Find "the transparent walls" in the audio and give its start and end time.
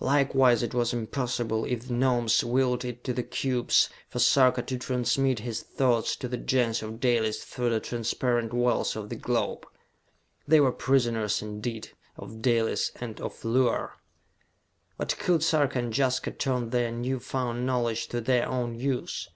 7.70-8.96